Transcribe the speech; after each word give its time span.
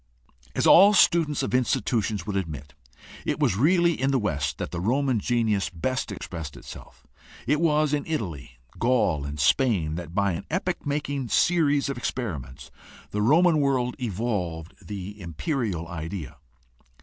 As 0.55 0.65
all 0.65 0.95
students 0.95 1.43
of 1.43 1.53
institutions 1.53 2.25
would 2.25 2.35
admit, 2.35 2.73
it 3.23 3.39
was 3.39 3.55
really 3.55 4.01
in 4.01 4.09
the 4.09 4.17
West 4.17 4.57
that 4.57 4.71
the 4.71 4.79
Roman 4.81 5.19
genius 5.19 5.69
best 5.69 6.11
expressed 6.11 6.57
itself. 6.57 7.05
It 7.45 7.61
was 7.61 7.93
in 7.93 8.07
Italy, 8.07 8.57
Gaul, 8.79 9.25
and 9.25 9.39
Spain 9.39 9.93
that 9.97 10.15
by 10.15 10.31
an 10.31 10.47
epoch 10.49 10.87
making 10.87 11.29
series 11.29 11.87
of 11.87 11.99
experiments 11.99 12.71
the 13.11 13.21
Roman 13.21 13.59
world 13.59 13.95
evolved 13.99 14.73
the 14.83 15.21
imperial 15.21 15.87
idea. 15.87 16.37